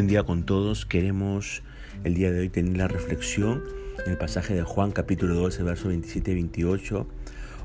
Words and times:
Buen 0.00 0.08
día 0.08 0.22
con 0.22 0.44
todos. 0.44 0.86
Queremos 0.86 1.62
el 2.04 2.14
día 2.14 2.32
de 2.32 2.40
hoy 2.40 2.48
tener 2.48 2.74
la 2.74 2.88
reflexión 2.88 3.62
en 4.02 4.12
el 4.12 4.16
pasaje 4.16 4.54
de 4.54 4.62
Juan 4.62 4.92
capítulo 4.92 5.34
12, 5.34 5.62
verso 5.62 5.88
27 5.88 6.30
y 6.30 6.34
28. 6.36 7.06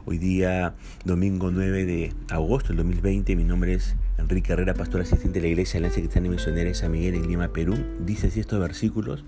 Hoy 0.05 0.17
día, 0.17 0.75
domingo 1.05 1.49
9 1.49 1.85
de 1.85 2.13
agosto 2.29 2.73
del 2.73 2.79
2020, 2.79 3.37
mi 3.37 3.45
nombre 3.45 3.75
es 3.75 3.95
Enrique 4.17 4.51
Herrera, 4.51 4.73
pastor 4.73 4.99
asistente 4.99 5.39
de 5.39 5.43
la 5.43 5.47
Iglesia 5.47 5.79
de 5.79 5.87
la 5.87 5.93
Cristiana 5.93 6.27
Misionera 6.27 6.67
de 6.67 6.75
San 6.75 6.91
Miguel 6.91 7.15
en 7.15 7.29
Lima, 7.29 7.53
Perú. 7.53 7.77
Dice 8.01 8.27
así 8.27 8.41
estos 8.41 8.59
versículos. 8.59 9.23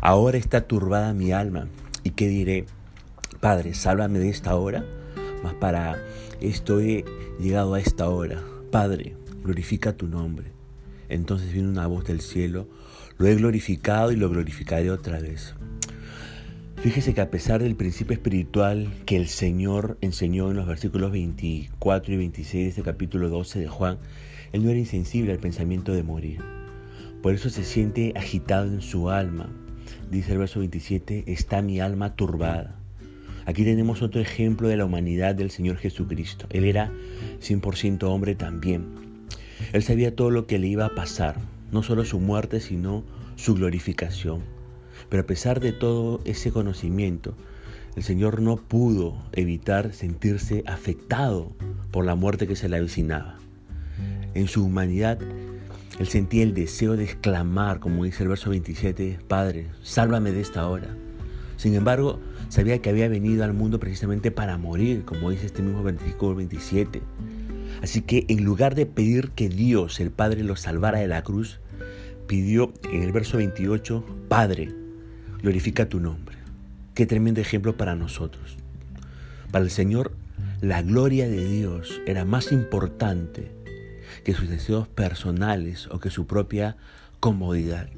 Ahora 0.00 0.38
está 0.38 0.62
turbada 0.62 1.12
mi 1.12 1.32
alma. 1.32 1.68
¿Y 2.02 2.12
qué 2.12 2.28
diré? 2.28 2.64
Padre, 3.40 3.74
sálvame 3.74 4.20
de 4.20 4.30
esta 4.30 4.54
hora. 4.54 4.86
Mas 5.42 5.52
para 5.52 5.98
esto 6.40 6.80
he 6.80 7.04
llegado 7.38 7.74
a 7.74 7.80
esta 7.80 8.08
hora. 8.08 8.42
Padre, 8.70 9.16
glorifica 9.44 9.92
tu 9.92 10.08
nombre. 10.08 10.57
Entonces 11.08 11.52
viene 11.52 11.68
una 11.68 11.86
voz 11.86 12.04
del 12.04 12.20
cielo, 12.20 12.68
lo 13.18 13.26
he 13.26 13.34
glorificado 13.34 14.12
y 14.12 14.16
lo 14.16 14.30
glorificaré 14.30 14.90
otra 14.90 15.20
vez. 15.20 15.54
Fíjese 16.76 17.12
que 17.12 17.20
a 17.20 17.30
pesar 17.30 17.60
del 17.60 17.74
principio 17.74 18.14
espiritual 18.14 18.88
que 19.04 19.16
el 19.16 19.26
Señor 19.26 19.98
enseñó 20.00 20.48
en 20.50 20.56
los 20.56 20.66
versículos 20.66 21.10
24 21.10 22.14
y 22.14 22.16
26 22.16 22.64
de 22.64 22.68
este 22.68 22.82
capítulo 22.82 23.28
12 23.28 23.58
de 23.58 23.66
Juan, 23.66 23.98
Él 24.52 24.62
no 24.62 24.70
era 24.70 24.78
insensible 24.78 25.32
al 25.32 25.40
pensamiento 25.40 25.92
de 25.92 26.04
morir. 26.04 26.40
Por 27.20 27.34
eso 27.34 27.50
se 27.50 27.64
siente 27.64 28.12
agitado 28.14 28.66
en 28.66 28.80
su 28.80 29.10
alma. 29.10 29.50
Dice 30.08 30.32
el 30.32 30.38
verso 30.38 30.60
27, 30.60 31.24
está 31.26 31.62
mi 31.62 31.80
alma 31.80 32.14
turbada. 32.14 32.76
Aquí 33.44 33.64
tenemos 33.64 34.00
otro 34.00 34.20
ejemplo 34.20 34.68
de 34.68 34.76
la 34.76 34.84
humanidad 34.84 35.34
del 35.34 35.50
Señor 35.50 35.78
Jesucristo. 35.78 36.46
Él 36.50 36.64
era 36.64 36.92
100% 37.40 38.04
hombre 38.04 38.36
también. 38.36 39.07
Él 39.72 39.82
sabía 39.82 40.14
todo 40.14 40.30
lo 40.30 40.46
que 40.46 40.58
le 40.58 40.66
iba 40.66 40.86
a 40.86 40.94
pasar, 40.94 41.36
no 41.72 41.82
solo 41.82 42.04
su 42.04 42.20
muerte, 42.20 42.60
sino 42.60 43.04
su 43.36 43.54
glorificación. 43.54 44.42
Pero 45.08 45.22
a 45.22 45.26
pesar 45.26 45.60
de 45.60 45.72
todo 45.72 46.20
ese 46.24 46.50
conocimiento, 46.50 47.34
el 47.96 48.02
Señor 48.02 48.40
no 48.40 48.56
pudo 48.56 49.16
evitar 49.32 49.92
sentirse 49.92 50.62
afectado 50.66 51.52
por 51.90 52.04
la 52.04 52.14
muerte 52.14 52.46
que 52.46 52.56
se 52.56 52.68
le 52.68 52.76
avicinaba. 52.76 53.38
En 54.34 54.46
su 54.46 54.64
humanidad, 54.64 55.18
Él 55.98 56.06
sentía 56.06 56.42
el 56.42 56.54
deseo 56.54 56.96
de 56.96 57.04
exclamar, 57.04 57.80
como 57.80 58.04
dice 58.04 58.22
el 58.22 58.28
verso 58.28 58.50
27, 58.50 59.18
Padre, 59.26 59.66
sálvame 59.82 60.32
de 60.32 60.40
esta 60.40 60.68
hora. 60.68 60.94
Sin 61.56 61.74
embargo, 61.74 62.20
sabía 62.50 62.80
que 62.80 62.90
había 62.90 63.08
venido 63.08 63.42
al 63.42 63.52
mundo 63.52 63.80
precisamente 63.80 64.30
para 64.30 64.58
morir, 64.58 65.04
como 65.04 65.30
dice 65.30 65.46
este 65.46 65.62
mismo 65.62 65.82
versículo 65.82 66.36
27. 66.36 67.02
Así 67.82 68.02
que 68.02 68.24
en 68.28 68.44
lugar 68.44 68.74
de 68.74 68.86
pedir 68.86 69.30
que 69.30 69.48
Dios, 69.48 70.00
el 70.00 70.10
Padre, 70.10 70.42
lo 70.42 70.56
salvara 70.56 70.98
de 70.98 71.08
la 71.08 71.22
cruz, 71.22 71.60
pidió 72.26 72.72
en 72.92 73.02
el 73.02 73.12
verso 73.12 73.38
28, 73.38 74.04
Padre, 74.28 74.74
glorifica 75.42 75.88
tu 75.88 76.00
nombre. 76.00 76.36
Qué 76.94 77.06
tremendo 77.06 77.40
ejemplo 77.40 77.76
para 77.76 77.94
nosotros. 77.94 78.56
Para 79.50 79.64
el 79.64 79.70
Señor, 79.70 80.12
la 80.60 80.82
gloria 80.82 81.28
de 81.28 81.44
Dios 81.44 82.00
era 82.06 82.24
más 82.24 82.52
importante 82.52 83.52
que 84.24 84.34
sus 84.34 84.48
deseos 84.48 84.88
personales 84.88 85.86
o 85.90 86.00
que 86.00 86.10
su 86.10 86.26
propia 86.26 86.76
comodidad. 87.20 87.88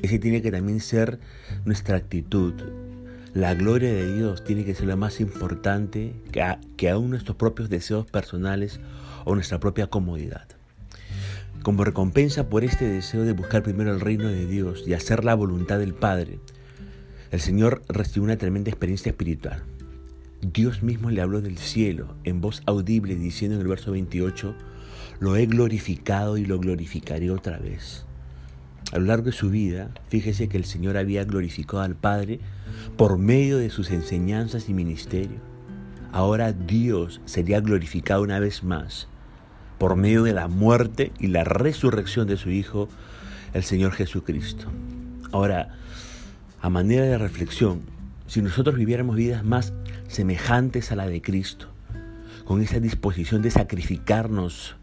Ese 0.00 0.18
tiene 0.18 0.42
que 0.42 0.50
también 0.50 0.80
ser 0.80 1.18
nuestra 1.64 1.96
actitud. 1.96 2.54
La 3.38 3.54
gloria 3.54 3.92
de 3.92 4.12
Dios 4.12 4.42
tiene 4.42 4.64
que 4.64 4.74
ser 4.74 4.88
lo 4.88 4.96
más 4.96 5.20
importante 5.20 6.12
que, 6.32 6.44
que 6.76 6.90
aún 6.90 7.10
nuestros 7.10 7.36
propios 7.36 7.70
deseos 7.70 8.04
personales 8.04 8.80
o 9.24 9.36
nuestra 9.36 9.60
propia 9.60 9.86
comodidad. 9.86 10.48
Como 11.62 11.84
recompensa 11.84 12.48
por 12.48 12.64
este 12.64 12.86
deseo 12.86 13.22
de 13.22 13.34
buscar 13.34 13.62
primero 13.62 13.94
el 13.94 14.00
reino 14.00 14.26
de 14.26 14.44
Dios 14.44 14.82
y 14.88 14.94
hacer 14.94 15.24
la 15.24 15.36
voluntad 15.36 15.78
del 15.78 15.94
Padre, 15.94 16.40
el 17.30 17.38
Señor 17.38 17.82
recibió 17.88 18.24
una 18.24 18.38
tremenda 18.38 18.70
experiencia 18.70 19.10
espiritual. 19.10 19.62
Dios 20.40 20.82
mismo 20.82 21.10
le 21.10 21.20
habló 21.20 21.40
del 21.40 21.58
cielo 21.58 22.16
en 22.24 22.40
voz 22.40 22.60
audible 22.66 23.14
diciendo 23.14 23.54
en 23.54 23.62
el 23.62 23.68
verso 23.68 23.92
28, 23.92 24.52
lo 25.20 25.36
he 25.36 25.46
glorificado 25.46 26.38
y 26.38 26.44
lo 26.44 26.58
glorificaré 26.58 27.30
otra 27.30 27.58
vez. 27.58 28.07
A 28.92 28.98
lo 28.98 29.04
largo 29.04 29.26
de 29.26 29.32
su 29.32 29.50
vida, 29.50 29.90
fíjese 30.08 30.48
que 30.48 30.56
el 30.56 30.64
Señor 30.64 30.96
había 30.96 31.24
glorificado 31.24 31.82
al 31.82 31.94
Padre 31.94 32.40
por 32.96 33.18
medio 33.18 33.58
de 33.58 33.68
sus 33.70 33.90
enseñanzas 33.90 34.68
y 34.68 34.74
ministerio. 34.74 35.38
Ahora 36.10 36.52
Dios 36.52 37.20
sería 37.26 37.60
glorificado 37.60 38.22
una 38.22 38.40
vez 38.40 38.64
más 38.64 39.08
por 39.78 39.94
medio 39.94 40.24
de 40.24 40.32
la 40.32 40.48
muerte 40.48 41.12
y 41.18 41.28
la 41.28 41.44
resurrección 41.44 42.26
de 42.26 42.36
su 42.36 42.50
Hijo, 42.50 42.88
el 43.54 43.62
Señor 43.62 43.92
Jesucristo. 43.92 44.66
Ahora, 45.32 45.76
a 46.60 46.70
manera 46.70 47.04
de 47.04 47.18
reflexión, 47.18 47.82
si 48.26 48.42
nosotros 48.42 48.76
viviéramos 48.76 49.16
vidas 49.16 49.44
más 49.44 49.72
semejantes 50.08 50.90
a 50.90 50.96
la 50.96 51.06
de 51.06 51.22
Cristo, 51.22 51.68
con 52.44 52.62
esa 52.62 52.80
disposición 52.80 53.42
de 53.42 53.50
sacrificarnos 53.50 54.76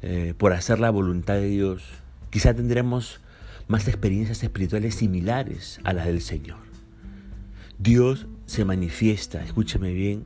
eh, 0.00 0.34
por 0.36 0.54
hacer 0.54 0.80
la 0.80 0.90
voluntad 0.90 1.34
de 1.34 1.48
Dios, 1.48 1.84
quizá 2.30 2.54
tendremos 2.54 3.20
más 3.68 3.88
experiencias 3.88 4.42
espirituales 4.42 4.94
similares 4.94 5.80
a 5.84 5.92
las 5.92 6.06
del 6.06 6.20
Señor. 6.20 6.58
Dios 7.78 8.26
se 8.46 8.64
manifiesta, 8.64 9.42
escúcheme 9.44 9.92
bien, 9.92 10.24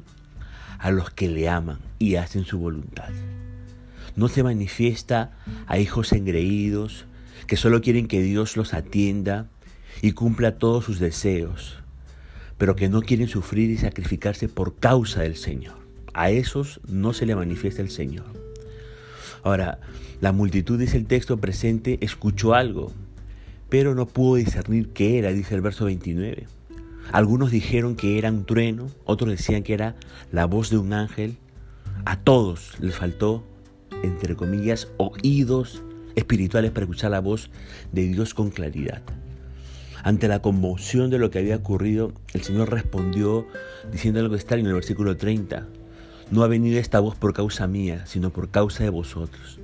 a 0.79 0.91
los 0.91 1.11
que 1.11 1.29
le 1.29 1.49
aman 1.49 1.79
y 1.99 2.17
hacen 2.17 2.45
su 2.45 2.59
voluntad 2.59 3.13
no 4.17 4.29
se 4.29 4.43
manifiesta 4.43 5.37
a 5.67 5.79
hijos 5.79 6.13
engreídos 6.13 7.05
que 7.47 7.57
solo 7.57 7.81
quieren 7.83 8.09
que 8.09 8.23
Dios 8.23 8.57
los 8.57 8.75
atienda 8.75 9.47
y 10.03 10.13
cumpla 10.13 10.59
todos 10.59 10.85
sus 10.85 10.99
deseos, 10.99 11.77
pero 12.59 12.75
que 12.75 12.89
no 12.89 13.03
quieren 13.03 13.29
sufrir 13.29 13.71
y 13.71 13.77
sacrificarse 13.77 14.49
por 14.49 14.77
causa 14.77 15.21
del 15.21 15.37
Señor. 15.37 15.77
A 16.15 16.31
esos 16.31 16.81
no 16.89 17.13
se 17.13 17.27
le 17.27 17.37
manifiesta 17.37 17.83
el 17.83 17.91
Señor. 17.91 18.25
Ahora, 19.45 19.79
la 20.21 20.33
multitud, 20.33 20.79
dice 20.79 20.97
el 20.97 21.07
texto 21.07 21.37
presente, 21.37 21.99
escuchó 22.01 22.55
algo, 22.55 22.93
pero 23.69 23.95
no 23.95 24.07
pudo 24.07 24.37
discernir 24.37 24.91
qué 24.91 25.19
era, 25.19 25.33
dice 25.33 25.55
el 25.55 25.61
verso 25.61 25.85
29. 25.87 26.47
Algunos 27.13 27.51
dijeron 27.51 27.97
que 27.97 28.19
era 28.19 28.31
un 28.31 28.45
trueno, 28.45 28.89
otros 29.05 29.31
decían 29.31 29.63
que 29.63 29.75
era 29.75 29.97
la 30.33 30.47
voz 30.47 30.71
de 30.71 30.79
un 30.79 30.93
ángel. 30.93 31.37
A 32.05 32.21
todos 32.21 32.75
les 32.81 32.97
faltó 32.97 33.45
entre 34.03 34.37
comillas, 34.37 34.89
oídos 34.97 35.83
espirituales 36.15 36.71
para 36.71 36.85
escuchar 36.85 37.11
la 37.11 37.21
voz 37.21 37.51
de 37.93 38.07
Dios 38.09 38.35
con 38.35 38.51
claridad. 38.51 39.03
Ante 40.03 40.29
la 40.29 40.41
conmoción 40.41 41.11
de 41.11 41.19
lo 41.19 41.31
que 41.31 41.41
había 41.41 41.57
ocurrido, 41.57 42.13
el 42.33 42.43
Señor 42.43 42.71
respondió 42.71 43.47
diciendo 43.91 44.21
algo 44.21 44.37
extraño 44.37 44.63
en 44.63 44.69
el 44.69 44.75
versículo 44.75 45.17
30. 45.17 45.67
No 46.31 46.43
ha 46.43 46.49
venido 46.49 46.79
esta 46.79 47.01
voz 47.01 47.17
por 47.17 47.33
causa 47.33 47.67
mía, 47.67 48.07
sino 48.07 48.31
por 48.31 48.51
causa 48.51 48.85
de 48.85 48.91
vosotros. 48.91 49.59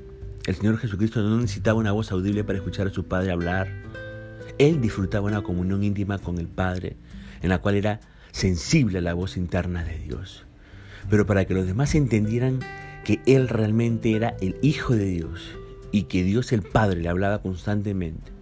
El 0.45 0.57
Señor 0.57 0.79
Jesucristo 0.79 1.23
no 1.23 1.37
necesitaba 1.37 1.79
una 1.79 1.93
voz 1.93 2.11
audible 2.11 2.43
para 2.43 2.59
escuchar 2.59 2.89
a 2.89 2.91
su 2.91 3.05
Padre 3.05 3.31
hablar. 3.31 3.69
Él 4.59 4.81
disfrutaba 4.81 5.29
una 5.29 5.43
comunión 5.43 5.85
íntima 5.85 6.19
con 6.19 6.39
el 6.39 6.49
Padre, 6.49 6.97
en 7.43 7.49
la 7.51 7.59
cual 7.59 7.77
era 7.77 8.01
sensible 8.33 8.99
a 8.99 9.03
la 9.03 9.15
voz 9.15 9.37
interna 9.37 9.85
de 9.85 9.99
Dios. 9.99 10.45
Pero 11.09 11.27
para 11.27 11.45
que 11.45 11.55
los 11.55 11.67
demás 11.67 11.95
entendieran 11.95 12.59
que 13.05 13.21
él 13.27 13.49
realmente 13.49 14.17
era 14.17 14.37
el 14.41 14.57
Hijo 14.63 14.97
de 14.97 15.05
Dios 15.05 15.53
y 15.93 16.05
que 16.05 16.25
Dios 16.25 16.53
el 16.53 16.63
Padre 16.63 17.01
le 17.01 17.09
hablaba 17.09 17.41
constantemente. 17.41 18.33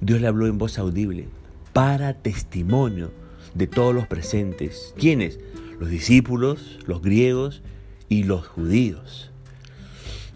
Dios 0.00 0.20
le 0.20 0.26
habló 0.26 0.48
en 0.48 0.58
voz 0.58 0.80
audible 0.80 1.28
para 1.72 2.14
testimonio 2.14 3.12
de 3.54 3.68
todos 3.68 3.94
los 3.94 4.08
presentes. 4.08 4.94
¿Quiénes? 4.98 5.38
Los 5.78 5.90
discípulos, 5.90 6.80
los 6.86 7.02
griegos 7.02 7.62
y 8.08 8.24
los 8.24 8.48
judíos. 8.48 9.30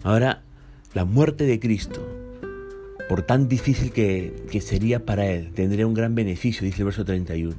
Ahora, 0.03 0.43
la 0.93 1.05
muerte 1.05 1.45
de 1.45 1.59
Cristo, 1.59 2.05
por 3.07 3.21
tan 3.21 3.47
difícil 3.47 3.91
que, 3.91 4.45
que 4.51 4.61
sería 4.61 5.05
para 5.05 5.27
él, 5.27 5.51
tendría 5.53 5.87
un 5.87 5.93
gran 5.93 6.15
beneficio, 6.15 6.65
dice 6.65 6.79
el 6.79 6.85
verso 6.85 7.05
31. 7.05 7.55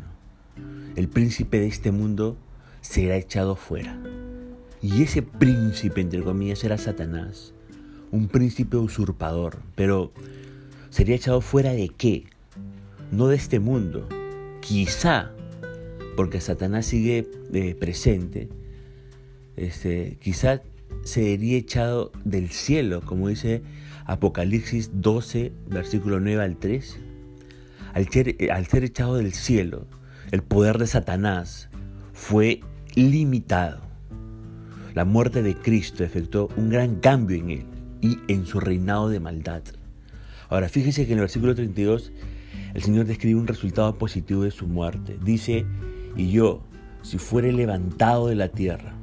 El 0.97 1.09
príncipe 1.09 1.59
de 1.61 1.67
este 1.67 1.93
mundo 1.93 2.37
será 2.83 3.17
echado 3.17 3.57
fuera. 3.57 3.99
Y 4.83 5.03
ese 5.03 5.23
príncipe, 5.23 6.01
entre 6.01 6.23
comillas, 6.23 6.63
era 6.65 6.77
Satanás, 6.77 7.55
un 8.11 8.29
príncipe 8.29 8.77
usurpador, 8.77 9.59
pero 9.75 10.13
sería 10.91 11.17
echado 11.17 11.41
fuera 11.41 11.73
de 11.73 11.89
qué? 11.89 12.25
No 13.11 13.29
de 13.29 13.37
este 13.37 13.61
mundo. 13.61 14.09
Quizá, 14.61 15.31
porque 16.17 16.41
Satanás 16.41 16.87
sigue 16.87 17.31
eh, 17.53 17.75
presente, 17.75 18.49
este, 19.57 20.19
quizá 20.21 20.63
sería 21.05 21.59
echado 21.59 22.13
del 22.25 22.51
cielo, 22.51 23.01
como 23.03 23.29
dice 23.29 23.63
Apocalipsis 24.07 24.91
12, 24.95 25.53
versículo 25.69 26.21
9 26.21 26.43
al 26.43 26.57
3. 26.57 26.99
Al 27.95 28.09
ser, 28.09 28.37
al 28.51 28.67
ser 28.67 28.85
echado 28.85 29.17
del 29.17 29.33
cielo, 29.33 29.87
el 30.31 30.43
poder 30.43 30.79
de 30.79 30.87
Satanás 30.87 31.69
fue 32.13 32.61
limitado 32.95 33.93
la 34.95 35.07
muerte 35.07 35.43
de 35.43 35.55
Cristo 35.55 36.05
efectuó 36.05 36.51
un 36.57 36.69
gran 36.69 36.97
cambio 36.97 37.39
en 37.39 37.51
él 37.51 37.65
y 38.03 38.19
en 38.29 38.45
su 38.45 38.61
reinado 38.61 39.09
de 39.09 39.21
maldad. 39.21 39.63
Ahora, 40.51 40.69
fíjese 40.69 41.07
que 41.07 41.13
en 41.13 41.19
el 41.19 41.23
versículo 41.23 41.55
32 41.55 42.13
el 42.75 42.83
Señor 42.83 43.07
describe 43.07 43.41
un 43.41 43.47
resultado 43.47 43.97
positivo 43.97 44.43
de 44.43 44.51
su 44.51 44.67
muerte. 44.67 45.19
Dice, 45.25 45.65
y 46.15 46.31
yo, 46.31 46.63
si 47.01 47.17
fuere 47.17 47.53
levantado 47.53 48.27
de 48.29 48.35
la 48.35 48.49
tierra, 48.49 48.95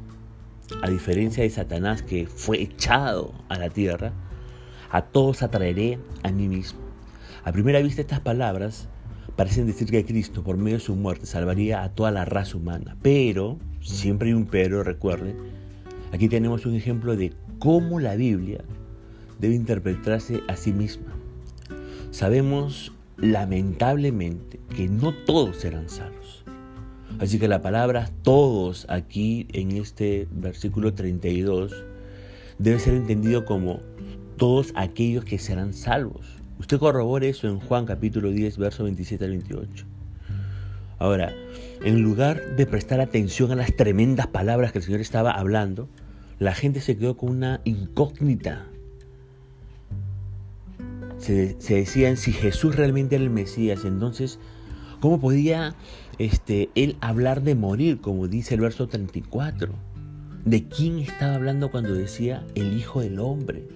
a 0.81 0.89
diferencia 0.89 1.44
de 1.44 1.50
Satanás 1.50 2.01
que 2.01 2.27
fue 2.27 2.62
echado 2.62 3.33
a 3.50 3.57
la 3.57 3.69
tierra, 3.69 4.13
a 4.92 5.04
todos 5.04 5.44
atraeré 5.44 6.00
a 6.24 6.31
mí 6.31 6.48
mismo. 6.48 6.80
A 7.44 7.51
primera 7.51 7.81
vista 7.81 8.01
estas 8.01 8.19
palabras 8.19 8.88
parecen 9.36 9.68
decir 9.68 9.89
que 9.89 10.06
Cristo, 10.06 10.44
por 10.44 10.57
medio 10.57 10.77
de 10.77 10.83
su 10.83 10.95
muerte, 10.95 11.25
salvaría 11.25 11.83
a 11.83 11.89
toda 11.89 12.12
la 12.12 12.25
raza 12.25 12.57
humana. 12.57 12.98
Pero, 13.01 13.57
siempre 13.81 14.30
hay 14.30 14.33
un 14.33 14.45
pero, 14.45 14.83
recuerde, 14.83 15.36
aquí 16.12 16.27
tenemos 16.27 16.66
un 16.66 16.75
ejemplo 16.75 17.16
de 17.16 17.33
cómo 17.60 18.00
la 18.00 18.16
Biblia 18.16 18.63
debe 19.39 19.56
interpretarse 19.56 20.42
a 20.48 20.56
sí 20.56 20.74
misma. 20.74 21.13
Sabemos 22.12 22.92
lamentablemente 23.18 24.60
que 24.75 24.88
no 24.88 25.13
todos 25.13 25.57
serán 25.57 25.89
salvos. 25.89 26.38
Así 27.17 27.39
que 27.39 27.47
la 27.47 27.61
palabra 27.61 28.09
todos 28.21 28.85
aquí 28.89 29.47
en 29.53 29.71
este 29.71 30.27
versículo 30.31 30.94
32 30.94 31.73
debe 32.59 32.79
ser 32.79 32.94
entendido 32.94 33.45
como 33.45 33.79
todos 34.38 34.71
aquellos 34.75 35.25
que 35.25 35.39
serán 35.39 35.73
salvos. 35.73 36.27
Usted 36.59 36.77
corrobore 36.77 37.29
eso 37.29 37.47
en 37.47 37.59
Juan 37.59 37.85
capítulo 37.85 38.29
10, 38.31 38.57
verso 38.57 38.83
27 38.83 39.25
al 39.25 39.31
28. 39.31 39.85
Ahora, 41.00 41.33
en 41.83 42.01
lugar 42.01 42.56
de 42.56 42.65
prestar 42.65 43.00
atención 43.00 43.51
a 43.51 43.56
las 43.56 43.75
tremendas 43.75 44.27
palabras 44.27 44.71
que 44.71 44.79
el 44.79 44.83
Señor 44.83 45.01
estaba 45.01 45.31
hablando, 45.31 45.89
la 46.38 46.53
gente 46.53 46.81
se 46.81 46.97
quedó 46.97 47.17
con 47.17 47.29
una 47.29 47.61
incógnita 47.63 48.65
se, 51.19 51.56
decían 51.75 52.17
si 52.17 52.31
Jesús 52.31 52.75
realmente 52.75 53.15
era 53.15 53.23
el 53.23 53.29
Mesías, 53.29 53.85
entonces, 53.85 54.39
¿cómo 54.99 55.19
podía 55.19 55.75
este, 56.17 56.69
él 56.75 56.97
hablar 57.01 57.41
de 57.41 57.55
morir, 57.55 58.01
como 58.01 58.27
dice 58.27 58.55
el 58.55 58.61
verso 58.61 58.87
34? 58.87 59.73
¿De 60.45 60.67
quién 60.67 60.99
estaba 60.99 61.35
hablando 61.35 61.71
cuando 61.71 61.93
decía 61.93 62.45
el 62.55 62.77
Hijo 62.77 63.01
del 63.01 63.19
Hombre? 63.19 63.67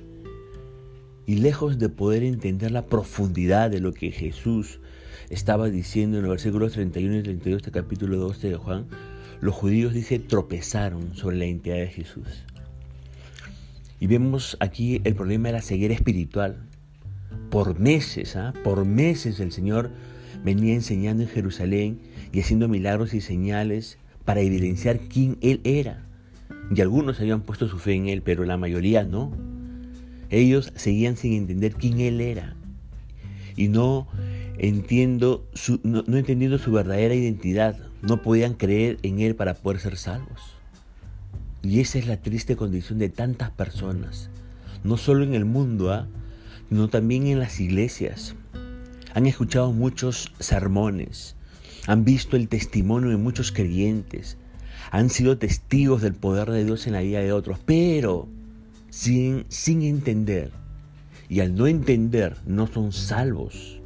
Y 1.26 1.36
lejos 1.36 1.80
de 1.80 1.90
poder 1.90 2.24
entender 2.24 2.72
la 2.72 2.86
profundidad 2.86 3.70
de 3.70 3.80
lo 3.80 3.94
que 3.94 4.12
Jesús 4.12 4.80
estaba 5.30 5.70
diciendo 5.70 6.18
en 6.18 6.24
los 6.24 6.32
versículos 6.32 6.74
31 6.74 7.18
y 7.18 7.24
32 7.24 7.64
del 7.64 7.72
capítulo 7.72 8.18
12 8.18 8.50
de 8.50 8.56
Juan, 8.56 8.88
los 9.42 9.56
judíos, 9.56 9.94
dice, 9.94 10.20
tropezaron 10.20 11.16
sobre 11.16 11.38
la 11.38 11.46
identidad 11.46 11.76
de 11.76 11.88
Jesús. 11.88 12.46
Y 14.00 14.08
vemos 14.08 14.58
aquí 14.60 15.02
el 15.04 15.16
problema 15.16 15.50
de 15.50 15.54
la 15.54 15.62
ceguera 15.62 15.94
espiritual 15.94 16.58
por 17.50 17.80
meses, 17.80 18.36
¿ah? 18.36 18.54
por 18.64 18.86
meses 18.86 19.40
el 19.40 19.52
Señor 19.52 19.92
venía 20.44 20.74
enseñando 20.74 21.24
en 21.24 21.30
Jerusalén 21.30 22.00
y 22.32 22.42
haciendo 22.42 22.68
milagros 22.68 23.14
y 23.14 23.22
señales 23.22 23.98
para 24.26 24.42
evidenciar 24.42 25.00
quién 25.00 25.38
Él 25.42 25.62
era. 25.64 26.06
Y 26.74 26.82
algunos 26.82 27.20
habían 27.20 27.42
puesto 27.42 27.68
su 27.68 27.78
fe 27.80 27.94
en 27.94 28.08
Él, 28.08 28.22
pero 28.22 28.46
la 28.46 28.58
mayoría 28.58 29.04
no. 29.04 29.32
Ellos 30.30 30.72
seguían 30.76 31.18
sin 31.18 31.34
entender 31.34 31.74
quién 31.76 32.00
Él 32.00 32.22
era. 32.22 32.56
Y 33.56 33.68
no, 33.68 34.08
entiendo 34.58 35.48
su, 35.54 35.80
no, 35.84 36.04
no 36.08 36.18
entendiendo 36.18 36.58
su 36.58 36.72
verdadera 36.72 37.14
identidad, 37.14 37.78
no 38.02 38.22
podían 38.22 38.54
creer 38.54 38.98
en 39.04 39.20
Él 39.20 39.36
para 39.36 39.56
poder 39.56 39.80
ser 39.80 39.98
salvos. 39.98 40.42
Y 41.62 41.80
esa 41.80 41.98
es 41.98 42.08
la 42.08 42.18
triste 42.18 42.56
condición 42.58 43.00
de 43.00 43.10
tantas 43.10 43.52
personas, 43.52 44.30
no 44.84 44.98
solo 44.98 45.24
en 45.24 45.34
el 45.34 45.46
mundo, 45.46 45.94
¿ah? 45.94 46.08
sino 46.68 46.90
también 46.90 47.28
en 47.28 47.40
las 47.40 47.60
iglesias. 47.60 48.36
Han 49.14 49.26
escuchado 49.26 49.72
muchos 49.72 50.34
sermones, 50.40 51.36
han 51.88 52.04
visto 52.04 52.36
el 52.36 52.48
testimonio 52.48 53.10
de 53.10 53.18
muchos 53.18 53.52
creyentes, 53.52 54.38
han 54.92 55.10
sido 55.10 55.38
testigos 55.38 56.02
del 56.02 56.14
poder 56.14 56.50
de 56.50 56.66
Dios 56.66 56.88
en 56.88 56.94
la 56.94 57.02
vida 57.02 57.20
de 57.20 57.32
otros, 57.32 57.60
pero 57.66 58.28
sin, 58.90 59.46
sin 59.50 59.82
entender. 59.84 60.52
Y 61.30 61.40
al 61.40 61.56
no 61.56 61.68
entender, 61.68 62.38
no 62.46 62.68
son 62.68 62.92
salvos. 62.92 63.80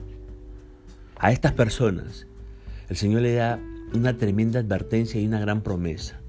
A 1.18 1.32
estas 1.32 1.54
personas, 1.54 2.28
el 2.90 2.98
Señor 2.98 3.22
le 3.22 3.34
da 3.34 3.60
una 3.94 4.18
tremenda 4.18 4.60
advertencia 4.60 5.20
y 5.20 5.28
una 5.28 5.40
gran 5.40 5.62
promesa. 5.62 6.20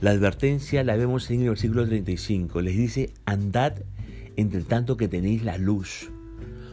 La 0.00 0.10
advertencia 0.10 0.84
la 0.84 0.96
vemos 0.96 1.30
en 1.30 1.42
el 1.42 1.48
versículo 1.50 1.86
35. 1.86 2.60
Les 2.62 2.76
dice, 2.76 3.12
andad 3.26 3.74
entre 4.36 4.62
tanto 4.62 4.96
que 4.96 5.08
tenéis 5.08 5.42
la 5.42 5.58
luz, 5.58 6.10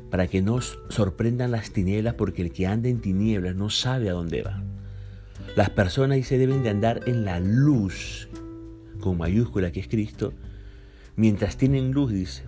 para 0.10 0.28
que 0.28 0.42
no 0.42 0.60
sorprendan 0.62 1.52
las 1.52 1.72
tinieblas, 1.72 2.14
porque 2.16 2.42
el 2.42 2.52
que 2.52 2.68
anda 2.68 2.90
en 2.90 3.02
tinieblas 3.02 3.56
no 3.56 3.70
sabe 3.70 4.10
a 4.10 4.14
dónde 4.14 4.44
va. 4.44 4.64
Las 5.56 5.70
personas 5.70 6.26
se 6.26 6.38
deben 6.38 6.64
de 6.64 6.70
andar 6.70 7.02
en 7.06 7.26
la 7.26 7.40
luz, 7.40 8.30
con 9.00 9.18
mayúscula 9.18 9.72
que 9.72 9.80
es 9.80 9.88
Cristo, 9.88 10.34
mientras 11.16 11.58
tienen 11.58 11.92
luz, 11.92 12.12
dice. 12.12 12.44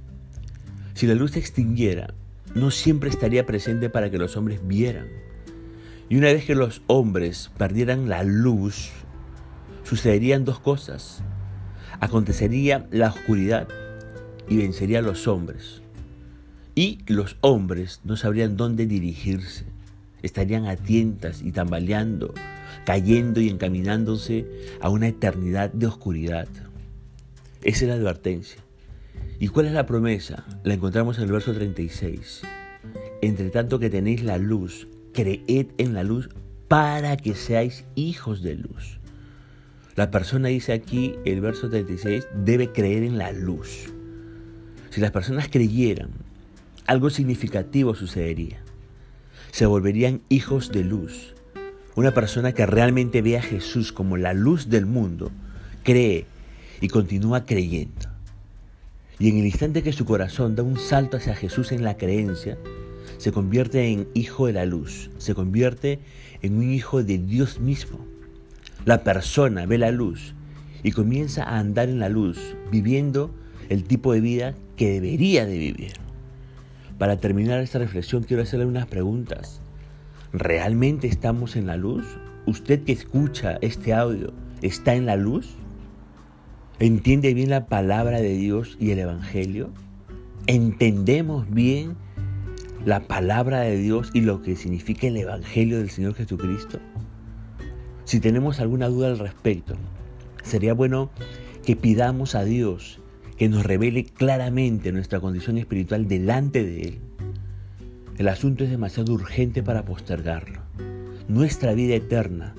Si 0.93 1.07
la 1.07 1.15
luz 1.15 1.31
se 1.31 1.39
extinguiera, 1.39 2.13
no 2.55 2.71
siempre 2.71 3.09
estaría 3.09 3.45
presente 3.45 3.89
para 3.89 4.09
que 4.09 4.17
los 4.17 4.35
hombres 4.35 4.65
vieran. 4.65 5.07
Y 6.09 6.17
una 6.17 6.27
vez 6.27 6.45
que 6.45 6.55
los 6.55 6.81
hombres 6.87 7.51
perdieran 7.57 8.09
la 8.09 8.23
luz, 8.23 8.89
sucederían 9.83 10.45
dos 10.45 10.59
cosas. 10.59 11.23
Acontecería 11.99 12.87
la 12.91 13.09
oscuridad 13.09 13.67
y 14.49 14.57
vencería 14.57 14.99
a 14.99 15.03
los 15.03 15.27
hombres. 15.27 15.81
Y 16.77 16.99
los 17.07 17.37
hombres 17.41 18.01
no 18.03 18.17
sabrían 18.17 18.55
dónde 18.55 18.85
dirigirse. 18.85 19.65
Estarían 20.21 20.67
a 20.67 20.75
tientas 20.75 21.41
y 21.41 21.51
tambaleando, 21.51 22.35
cayendo 22.85 23.41
y 23.41 23.49
encaminándose 23.49 24.45
a 24.79 24.89
una 24.89 25.07
eternidad 25.07 25.73
de 25.73 25.87
oscuridad. 25.87 26.47
Esa 27.63 27.85
es 27.85 27.89
la 27.89 27.95
advertencia. 27.95 28.61
¿Y 29.39 29.47
cuál 29.47 29.65
es 29.65 29.71
la 29.71 29.87
promesa? 29.87 30.45
La 30.63 30.75
encontramos 30.75 31.17
en 31.17 31.23
el 31.23 31.31
verso 31.31 31.51
36. 31.51 32.43
Entre 33.23 33.49
tanto 33.49 33.79
que 33.79 33.89
tenéis 33.89 34.21
la 34.21 34.37
luz, 34.37 34.87
creed 35.15 35.69
en 35.79 35.95
la 35.95 36.03
luz 36.03 36.29
para 36.67 37.17
que 37.17 37.33
seáis 37.33 37.85
hijos 37.95 38.43
de 38.43 38.53
luz. 38.53 38.99
La 39.95 40.11
persona 40.11 40.49
dice 40.49 40.73
aquí, 40.73 41.15
el 41.25 41.41
verso 41.41 41.71
36, 41.71 42.27
debe 42.35 42.71
creer 42.71 43.01
en 43.01 43.17
la 43.17 43.31
luz. 43.31 43.91
Si 44.91 45.01
las 45.01 45.09
personas 45.09 45.49
creyeran, 45.49 46.26
algo 46.87 47.09
significativo 47.09 47.93
sucedería. 47.95 48.59
Se 49.51 49.65
volverían 49.65 50.21
hijos 50.29 50.71
de 50.71 50.83
luz. 50.83 51.35
Una 51.95 52.13
persona 52.13 52.53
que 52.53 52.65
realmente 52.65 53.21
ve 53.21 53.37
a 53.37 53.41
Jesús 53.41 53.91
como 53.91 54.17
la 54.17 54.33
luz 54.33 54.69
del 54.69 54.85
mundo, 54.85 55.31
cree 55.83 56.25
y 56.79 56.87
continúa 56.87 57.43
creyendo. 57.43 58.07
Y 59.19 59.29
en 59.29 59.37
el 59.37 59.45
instante 59.45 59.83
que 59.83 59.93
su 59.93 60.05
corazón 60.05 60.55
da 60.55 60.63
un 60.63 60.77
salto 60.77 61.17
hacia 61.17 61.35
Jesús 61.35 61.71
en 61.71 61.83
la 61.83 61.97
creencia, 61.97 62.57
se 63.17 63.31
convierte 63.31 63.91
en 63.91 64.07
hijo 64.13 64.47
de 64.47 64.53
la 64.53 64.65
luz, 64.65 65.09
se 65.17 65.33
convierte 65.33 65.99
en 66.41 66.55
un 66.55 66.71
hijo 66.71 67.03
de 67.03 67.17
Dios 67.17 67.59
mismo. 67.59 67.99
La 68.85 69.03
persona 69.03 69.65
ve 69.65 69.77
la 69.77 69.91
luz 69.91 70.35
y 70.83 70.91
comienza 70.91 71.43
a 71.43 71.59
andar 71.59 71.89
en 71.89 71.99
la 71.99 72.09
luz, 72.09 72.55
viviendo 72.71 73.33
el 73.69 73.83
tipo 73.83 74.13
de 74.13 74.21
vida 74.21 74.55
que 74.77 74.91
debería 74.91 75.45
de 75.45 75.57
vivir. 75.57 76.06
Para 76.97 77.17
terminar 77.17 77.59
esta 77.59 77.79
reflexión 77.79 78.23
quiero 78.23 78.43
hacerle 78.43 78.65
unas 78.65 78.87
preguntas. 78.87 79.61
¿Realmente 80.33 81.07
estamos 81.07 81.55
en 81.55 81.67
la 81.67 81.77
luz? 81.77 82.05
¿Usted 82.45 82.83
que 82.83 82.91
escucha 82.91 83.57
este 83.61 83.93
audio 83.93 84.33
está 84.61 84.95
en 84.95 85.05
la 85.05 85.15
luz? 85.15 85.55
¿Entiende 86.79 87.33
bien 87.33 87.49
la 87.49 87.67
palabra 87.67 88.19
de 88.19 88.33
Dios 88.33 88.77
y 88.79 88.91
el 88.91 88.99
Evangelio? 88.99 89.69
¿Entendemos 90.47 91.49
bien 91.49 91.95
la 92.85 93.01
palabra 93.01 93.59
de 93.59 93.77
Dios 93.77 94.11
y 94.13 94.21
lo 94.21 94.41
que 94.41 94.55
significa 94.55 95.07
el 95.07 95.17
Evangelio 95.17 95.77
del 95.77 95.91
Señor 95.91 96.15
Jesucristo? 96.15 96.79
Si 98.05 98.19
tenemos 98.19 98.59
alguna 98.59 98.87
duda 98.87 99.07
al 99.07 99.19
respecto, 99.19 99.75
sería 100.43 100.73
bueno 100.73 101.11
que 101.65 101.75
pidamos 101.75 102.33
a 102.33 102.43
Dios 102.43 103.01
que 103.37 103.49
nos 103.49 103.65
revele 103.65 104.03
claramente 104.03 104.91
nuestra 104.91 105.19
condición 105.19 105.57
espiritual 105.57 106.07
delante 106.07 106.63
de 106.63 106.81
Él. 106.81 106.99
El 108.17 108.27
asunto 108.29 108.63
es 108.63 108.71
demasiado 108.71 109.13
urgente 109.13 109.61
para 109.61 109.85
postergarlo. 109.85 110.61
Nuestra 111.27 111.73
vida 111.73 111.95
eterna 111.95 112.55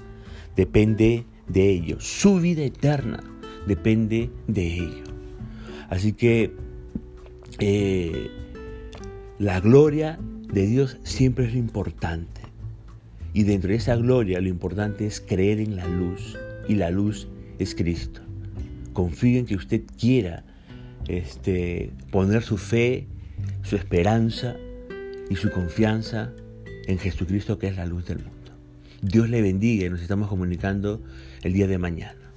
depende 0.55 1.25
de 1.49 1.71
ello. 1.71 2.01
Su 2.01 2.39
vida 2.39 2.63
eterna 2.63 3.25
depende 3.67 4.31
de 4.47 4.75
ello. 4.75 5.05
Así 5.89 6.13
que 6.13 6.55
eh, 7.59 8.31
la 9.39 9.59
gloria 9.61 10.19
de 10.53 10.67
Dios 10.67 10.99
siempre 11.03 11.47
es 11.47 11.53
lo 11.55 11.59
importante. 11.59 12.43
Y 13.33 13.43
dentro 13.43 13.71
de 13.71 13.77
esa 13.77 13.97
gloria 13.97 14.41
lo 14.41 14.49
importante 14.49 15.07
es 15.07 15.21
creer 15.21 15.59
en 15.59 15.75
la 15.75 15.87
luz. 15.89 16.39
Y 16.69 16.75
la 16.75 16.91
luz 16.91 17.29
es 17.59 17.75
Cristo. 17.75 18.21
Confío 18.93 19.41
en 19.41 19.47
que 19.47 19.57
usted 19.57 19.83
quiera 19.99 20.45
este, 21.09 21.91
poner 22.11 22.43
su 22.43 22.59
fe, 22.59 23.07
su 23.63 23.77
esperanza 23.77 24.57
y 25.31 25.37
su 25.37 25.51
confianza 25.51 26.33
en 26.87 26.99
Jesucristo 26.99 27.59
que 27.59 27.69
es 27.69 27.77
la 27.77 27.87
luz 27.87 28.07
del 28.07 28.19
mundo. 28.19 28.33
Dios 29.03 29.29
le 29.29 29.43
bendiga 29.43 29.87
y 29.87 29.91
nos 29.91 30.01
estamos 30.01 30.29
comunicando 30.29 31.03
el 31.43 31.53
día 31.53 31.67
de 31.67 31.79
mañana. 31.79 32.28